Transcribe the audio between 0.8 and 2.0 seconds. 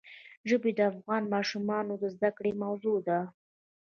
افغان ماشومانو